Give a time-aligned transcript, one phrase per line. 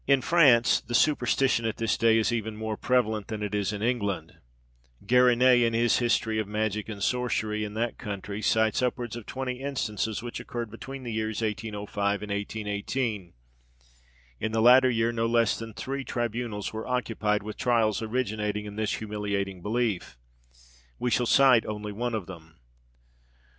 [0.07, 3.83] In France, the superstition at this day is even more prevalent than it is in
[3.83, 4.33] England.
[5.05, 9.59] Garinet, in his history of Magic and Sorcery in that country, cites upwards of twenty
[9.61, 13.33] instances which occurred between the years 1805 and 1818.
[14.39, 18.77] In the latter year no less than three tribunals were occupied with trials originating in
[18.77, 20.17] this humiliating belief:
[20.97, 22.55] we shall cite only one of them.